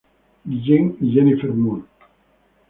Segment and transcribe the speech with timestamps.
[0.47, 1.83] Guillen y Jennifer Moore.